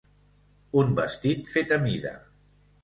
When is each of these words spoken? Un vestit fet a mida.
Un 0.83 0.95
vestit 1.01 1.53
fet 1.57 1.79
a 1.79 1.81
mida. 1.89 2.17